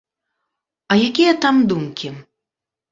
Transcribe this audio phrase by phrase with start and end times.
[0.95, 2.07] А якія там думкі?